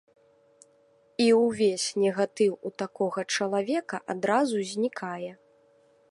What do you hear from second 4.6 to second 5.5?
знікае.